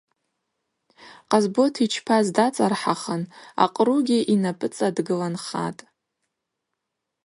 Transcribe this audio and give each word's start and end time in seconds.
Къасбот 1.29 1.75
йчпаз 1.85 2.27
дацӏархӏахын 2.35 3.23
акъругьи 3.63 4.27
йнапӏыцӏа 4.33 4.87
дгыланхатӏ. 4.95 5.81